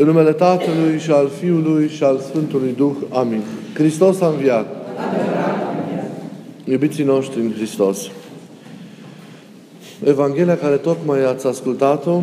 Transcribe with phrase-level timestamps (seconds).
[0.00, 2.96] În numele Tatălui și al Fiului și al Sfântului Duh.
[3.08, 3.42] Amin.
[3.74, 4.66] Hristos a înviat.
[6.64, 8.06] Iubiții noștri în Hristos.
[10.04, 12.22] Evanghelia care tocmai ați ascultat-o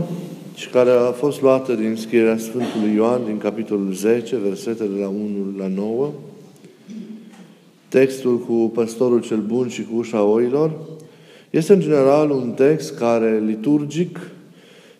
[0.55, 5.07] și care a fost luată din scrierea Sfântului Ioan, din capitolul 10, versetele de la
[5.07, 5.17] 1
[5.57, 6.09] la 9,
[7.87, 10.71] textul cu păstorul cel bun și cu ușa oilor,
[11.49, 14.19] este în general un text care liturgic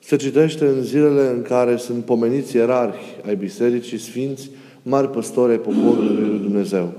[0.08, 4.50] se citește în zilele în care sunt pomeniți ierarhi ai bisericii sfinți,
[4.84, 6.94] mari păstori ai poporului lui Dumnezeu.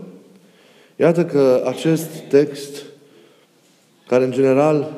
[0.97, 2.85] Iată că acest text,
[4.07, 4.93] care în general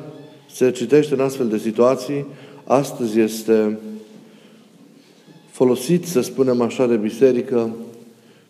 [0.49, 2.25] se citește în astfel de situații,
[2.63, 3.79] astăzi este
[5.51, 7.75] folosit, să spunem așa, de biserică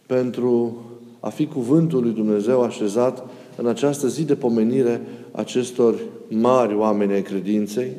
[0.05, 0.85] pentru
[1.19, 5.01] a fi cuvântul lui Dumnezeu așezat în această zi de pomenire
[5.31, 5.95] acestor
[6.27, 7.91] mari oameni ai credinței,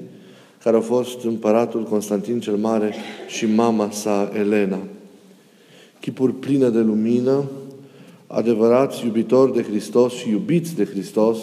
[0.62, 2.94] care au fost împăratul Constantin cel Mare
[3.28, 4.78] și mama sa Elena.
[6.00, 7.42] Chipuri pline de lumină,
[8.26, 11.38] adevărați iubitori de Hristos și iubiți de Hristos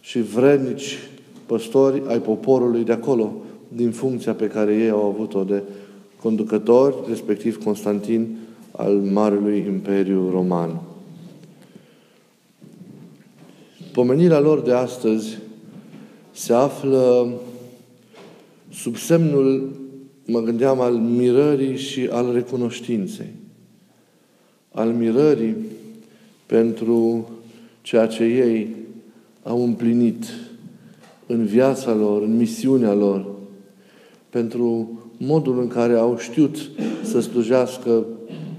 [0.00, 0.98] și vrednici
[1.46, 3.32] păstori ai poporului de acolo,
[3.68, 5.62] din funcția pe care ei au avut-o de
[6.22, 8.36] conducători, respectiv Constantin
[8.70, 10.80] al Marelui Imperiu Roman.
[13.92, 15.38] Pomenirea lor de astăzi
[16.32, 17.28] se află
[18.76, 19.76] sub semnul,
[20.26, 23.32] mă gândeam, al mirării și al recunoștinței.
[24.72, 25.54] Al mirării
[26.46, 27.28] pentru
[27.82, 28.74] ceea ce ei
[29.42, 30.24] au împlinit
[31.26, 33.26] în viața lor, în misiunea lor,
[34.30, 36.70] pentru modul în care au știut
[37.02, 38.06] să slujească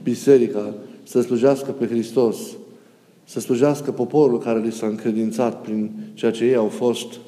[0.03, 0.73] biserica,
[1.03, 2.37] să slujească pe Hristos,
[3.23, 7.19] să slujească poporul care li s-a încredințat prin ceea ce ei au fost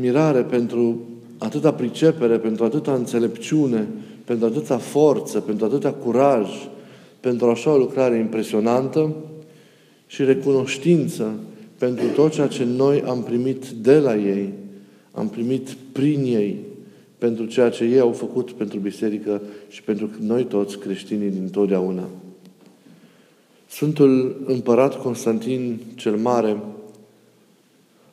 [0.00, 1.00] mirare pentru
[1.38, 3.86] atâta pricepere, pentru atâta înțelepciune,
[4.24, 6.48] pentru atâta forță, pentru atâta curaj,
[7.20, 9.14] pentru așa o lucrare impresionantă
[10.06, 11.32] și recunoștință
[11.78, 14.52] pentru tot ceea ce noi am primit de la ei,
[15.12, 16.56] am primit prin ei,
[17.18, 22.08] pentru ceea ce ei au făcut pentru biserică și pentru noi toți creștinii din totdeauna.
[23.66, 26.56] Sfântul Împărat Constantin cel Mare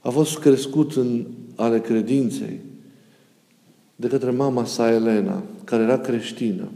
[0.02, 1.26] a fost crescut în
[1.56, 2.60] ale credinței
[3.96, 6.68] de către mama sa Elena, care era creștină.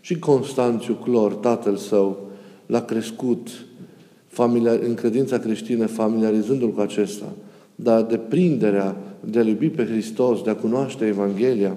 [0.00, 2.28] Și Constanțiu Clor, tatăl său,
[2.66, 3.48] l-a crescut
[4.26, 7.32] familiar, în credința creștină, familiarizându-l cu acesta.
[7.74, 11.76] Dar deprinderea de a iubi pe Hristos, de a cunoaște Evanghelia,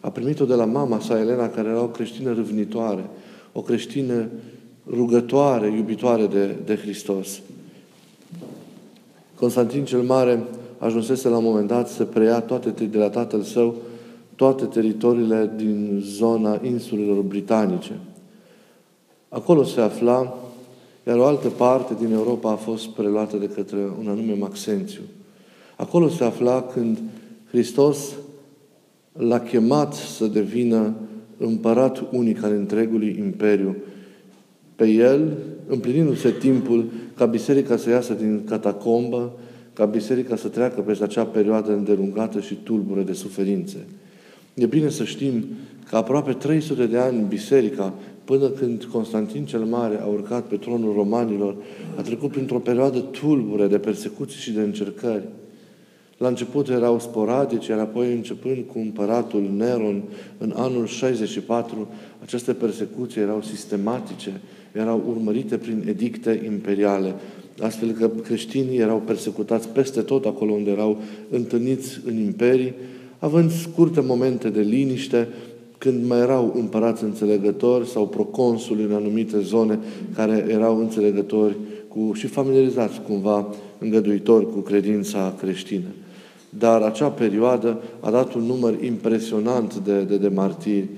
[0.00, 3.04] a primit-o de la mama sa Elena, care era o creștină râvnitoare,
[3.52, 4.28] o creștină
[4.90, 7.40] rugătoare, iubitoare de, de Hristos.
[9.36, 10.42] Constantin cel Mare
[10.78, 13.74] ajunsese la un moment dat să preia toate de la tatăl său
[14.34, 17.98] toate teritoriile din zona insulelor britanice.
[19.28, 20.34] Acolo se afla,
[21.06, 25.00] iar o altă parte din Europa a fost preluată de către un anume Maxențiu.
[25.76, 26.98] Acolo se afla când
[27.48, 28.14] Hristos
[29.12, 30.94] l-a chemat să devină
[31.36, 33.76] împărat unic al întregului imperiu.
[34.76, 36.84] Pe el, împlinindu-se timpul
[37.16, 39.32] ca biserica să iasă din catacombă,
[39.72, 43.76] ca biserica să treacă peste acea perioadă îndelungată și tulbură de suferințe.
[44.54, 45.44] E bine să știm
[45.88, 47.94] că aproape 300 de ani biserica,
[48.24, 51.56] până când Constantin cel Mare a urcat pe tronul romanilor,
[51.96, 55.28] a trecut printr-o perioadă tulbure de persecuții și de încercări.
[56.18, 60.02] La început erau sporadice, iar apoi începând cu împăratul Neron
[60.38, 61.88] în anul 64,
[62.22, 64.40] aceste persecuții erau sistematice,
[64.76, 67.14] erau urmărite prin edicte imperiale
[67.62, 70.98] astfel că creștinii erau persecutați peste tot acolo unde erau
[71.30, 72.74] întâlniți în imperii,
[73.18, 75.28] având scurte momente de liniște,
[75.78, 79.78] când mai erau împărați înțelegători sau proconsuli în anumite zone
[80.14, 81.56] care erau înțelegători
[81.88, 85.88] cu, și familiarizați cumva îngăduitori cu credința creștină.
[86.58, 90.88] Dar acea perioadă a dat un număr impresionant de, de, de martiri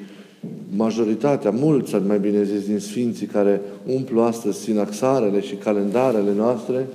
[0.77, 6.87] majoritatea, mulți, mai bine zis, din Sfinții care umplu astăzi sinaxarele și calendarele noastre,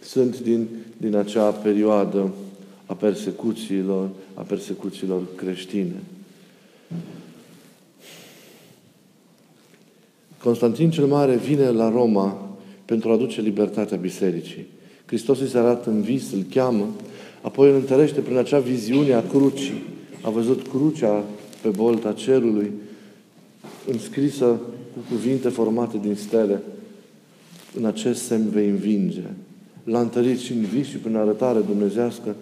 [0.00, 2.30] sunt din, din acea perioadă
[2.86, 6.02] a persecuțiilor, a persecuțiilor creștine.
[10.42, 14.66] Constantin cel Mare vine la Roma pentru a aduce libertatea bisericii.
[15.06, 16.88] Hristos îi se arată în vis, îl cheamă,
[17.40, 19.82] apoi îl întărește prin acea viziune a crucii.
[20.22, 21.24] A văzut crucea
[21.64, 22.70] pe bolta cerului,
[23.90, 24.44] înscrisă
[24.94, 26.62] cu cuvinte formate din stele.
[27.76, 29.22] În acest semn vei învinge.
[29.84, 32.34] L-a întărit și în vis și prin arătare dumnezească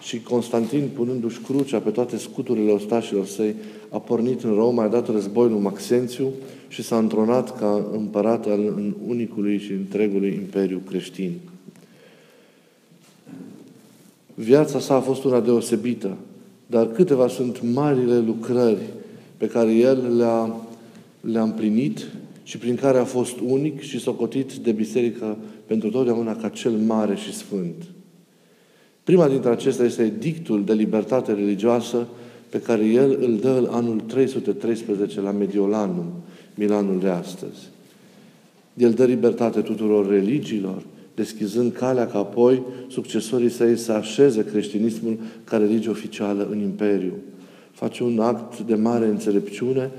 [0.00, 3.54] și Constantin, punându-și crucea pe toate scuturile ostașilor săi,
[3.90, 6.26] a pornit în Roma, a dat război lui Maxențiu
[6.68, 11.32] și s-a întronat ca împărat al unicului și întregului imperiu creștin.
[14.34, 16.16] Viața sa a fost una deosebită,
[16.70, 18.82] dar câteva sunt marile lucrări
[19.36, 20.56] pe care el le-a,
[21.20, 22.06] le-a împlinit
[22.42, 25.36] și prin care a fost unic și socotit de biserică
[25.66, 27.84] pentru totdeauna ca cel mare și sfânt.
[29.04, 32.06] Prima dintre acestea este edictul de libertate religioasă
[32.48, 36.12] pe care el îl dă în anul 313 la Mediolanum,
[36.54, 37.68] Milanul de astăzi.
[38.74, 40.82] El dă libertate tuturor religiilor,
[41.18, 47.12] deschizând calea ca apoi succesorii săi să așeze creștinismul ca religie oficială în Imperiu.
[47.70, 49.90] Face un act de mare înțelepciune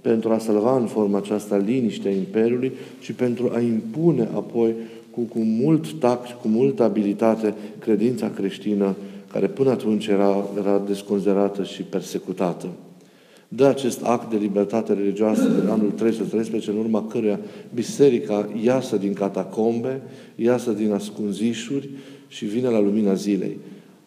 [0.00, 4.74] pentru a salva în forma aceasta liniștea Imperiului și pentru a impune apoi
[5.10, 8.94] cu, cu mult tact, cu multă abilitate, credința creștină,
[9.32, 12.66] care până atunci era, era desconzerată și persecutată.
[13.48, 17.40] Dă acest act de libertate religioasă din anul 313, în urma căruia
[17.74, 20.02] biserica iasă din catacombe,
[20.36, 21.88] iasă din ascunzișuri
[22.28, 23.58] și vine la lumina zilei.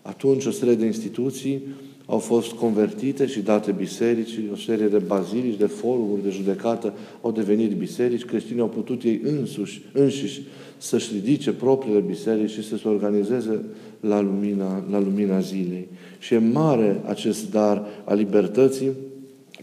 [0.02, 1.62] Atunci o serie de instituții
[2.06, 7.32] au fost convertite și date bisericii, o serie de bazilici, de forumuri de judecată au
[7.32, 10.42] devenit biserici, creștinii au putut ei însuși, înșiși
[10.78, 13.66] să-și ridice propriile biserici și să se organizeze
[14.00, 15.88] la lumina, la lumina zilei.
[16.20, 18.90] Și e mare acest dar a libertății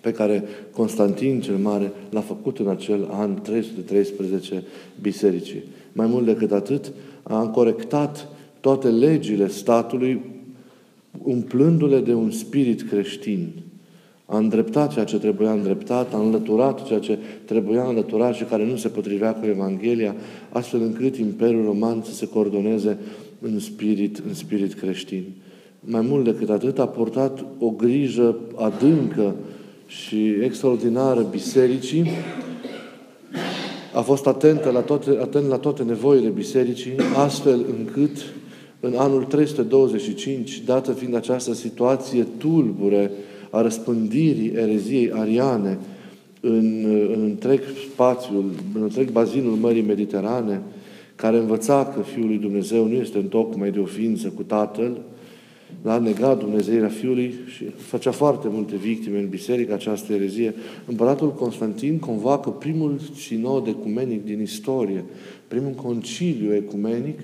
[0.00, 4.62] pe care Constantin cel Mare l-a făcut în acel an 313
[5.00, 5.62] bisericii.
[5.92, 6.92] Mai mult decât atât,
[7.22, 8.28] a corectat
[8.60, 10.20] toate legile statului
[11.22, 13.48] umplându-le de un spirit creștin.
[14.26, 18.76] A îndreptat ceea ce trebuia îndreptat, a înlăturat ceea ce trebuia înlăturat și care nu
[18.76, 20.14] se potrivea cu Evanghelia,
[20.48, 22.98] astfel încât Imperiul Roman să se coordoneze
[23.40, 25.24] în spirit, în spirit creștin.
[25.80, 29.34] Mai mult decât atât, a purtat o grijă adâncă
[29.88, 32.10] și extraordinară bisericii,
[33.94, 38.16] a fost atentă la toate, atent la toate nevoile bisericii, astfel încât
[38.80, 43.10] în anul 325, dată fiind această situație tulbure
[43.50, 45.78] a răspândirii ereziei ariane
[46.40, 46.84] în,
[47.14, 47.60] în întreg
[47.92, 48.44] spațiul,
[48.74, 50.62] în întreg bazinul Mării Mediterane,
[51.16, 55.00] care învăța că Fiul lui Dumnezeu nu este întocmai de o ființă cu Tatăl,
[55.82, 60.54] l-a negat Dumnezeirea Fiului și făcea foarte multe victime în biserică această erezie.
[60.86, 65.04] Împăratul Constantin convoacă primul sinod ecumenic din istorie,
[65.48, 67.18] primul conciliu ecumenic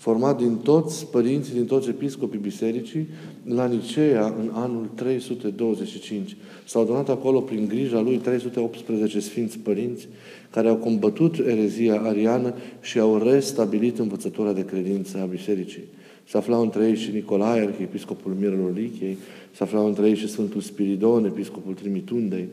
[0.00, 3.08] format din toți părinții, din toți episcopii bisericii,
[3.44, 6.36] la Nicea în anul 325.
[6.64, 10.08] S-au donat acolo, prin grija lui, 318 sfinți părinți
[10.50, 15.84] care au combătut erezia ariană și au restabilit învățătura de credință a bisericii.
[16.28, 19.16] Se aflau între ei și Nicolae, arhiepiscopul Mirelor Lichiei,
[19.56, 22.48] se aflau între ei și Sfântul Spiridon, episcopul Trimitundei,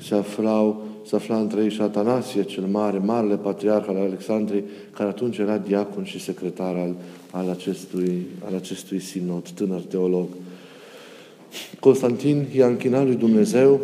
[0.00, 5.08] se aflau, se afla între ei și Atanasie cel Mare, Marele Patriarh al Alexandrei, care
[5.08, 6.94] atunci era diacon și secretar al,
[7.30, 10.28] al, acestui, al acestui sinod, tânăr teolog.
[11.80, 13.80] Constantin i-a închinat lui Dumnezeu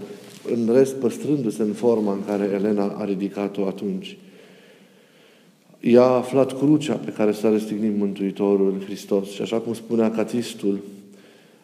[0.55, 4.17] în rest păstrându-se în forma în care Elena a ridicat-o atunci.
[5.79, 10.79] Ea a aflat crucea pe care s-a răstignit Mântuitorul Hristos și așa cum spunea Catistul,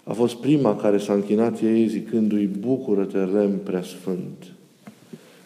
[0.03, 4.45] a fost prima care s-a închinat ei zicându-i, bucură-te, lemn preasfânt.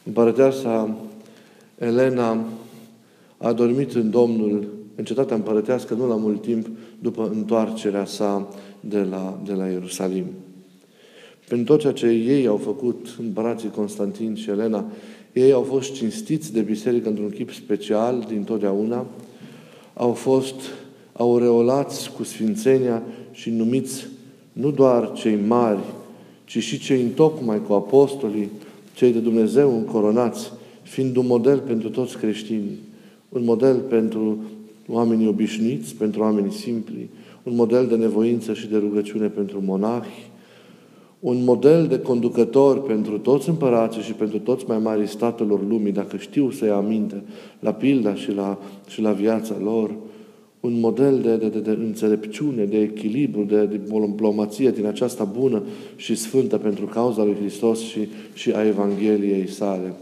[0.04, 0.96] Împărăteasa
[1.78, 2.46] Elena
[3.38, 6.68] a dormit în Domnul, în cetatea împărătească, nu la mult timp
[7.00, 8.48] după întoarcerea sa
[8.80, 10.26] de la, de la Ierusalim.
[11.48, 14.86] Prin tot ceea ce ei au făcut, împărații Constantin și Elena,
[15.34, 19.06] ei au fost cinstiți de biserică într-un chip special din totdeauna,
[19.94, 20.56] au fost
[21.13, 24.08] aureolați cu sfințenia și numiți
[24.54, 25.80] nu doar cei mari,
[26.46, 28.50] ci și cei întocmai cu apostolii,
[28.96, 30.51] cei de Dumnezeu încoronați,
[30.82, 32.80] fiind un model pentru toți creștinii,
[33.30, 34.38] un model pentru
[34.88, 37.10] oamenii obișnuiți, pentru oamenii simpli,
[37.44, 40.30] un model de nevoință și de rugăciune pentru monahi,
[41.20, 46.18] un model de conducător pentru toți împărații și pentru toți mai mari statelor lumii, dacă
[46.18, 47.24] știu să ia aminte
[47.60, 49.96] la pilda și la, și la viața lor,
[50.60, 55.64] un model de, de, de, de înțelepciune, de echilibru, de, de diplomație din aceasta bună
[55.96, 59.94] și sfântă pentru cauza lui Hristos și, și a Evangheliei sale.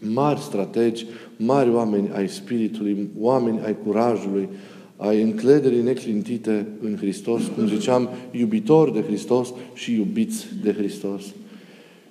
[0.00, 4.48] Mari strategi, mari oameni ai Spiritului, oameni ai curajului,
[4.96, 11.22] ai încrederii neclintite în Hristos, cum ziceam, iubitori de Hristos și iubiți de Hristos.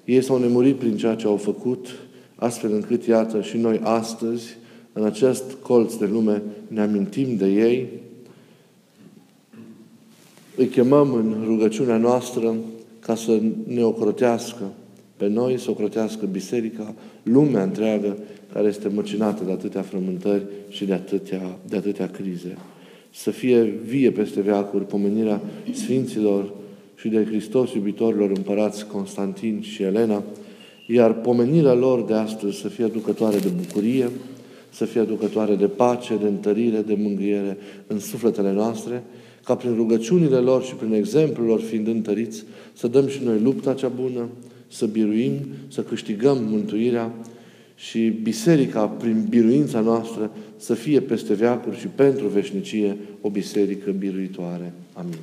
[0.05, 1.87] Ei s-au nemurit prin ceea ce au făcut,
[2.35, 4.57] astfel încât, iată, și noi astăzi,
[4.93, 7.87] în acest colț de lume, ne amintim de ei,
[10.55, 12.55] îi chemăm în rugăciunea noastră
[12.99, 14.71] ca să ne ocrotească
[15.17, 18.17] pe noi, să ocrotească biserica, lumea întreagă
[18.53, 22.57] care este măcinată de atâtea frământări și de atâtea, de atâtea crize.
[23.15, 25.41] Să fie vie peste veacuri pomenirea
[25.73, 26.53] Sfinților
[26.95, 30.23] și de Hristos iubitorilor împărați Constantin și Elena,
[30.87, 34.09] iar pomenirea lor de astăzi să fie aducătoare de bucurie,
[34.69, 37.57] să fie aducătoare de pace, de întărire, de mângâiere
[37.87, 39.03] în sufletele noastre,
[39.43, 42.43] ca prin rugăciunile lor și prin exemplul lor fiind întăriți,
[42.73, 44.27] să dăm și noi lupta cea bună,
[44.67, 45.33] să biruim,
[45.67, 47.11] să câștigăm mântuirea
[47.75, 54.73] și biserica, prin biruința noastră, să fie peste veacuri și pentru veșnicie o biserică biruitoare.
[54.93, 55.17] Amin.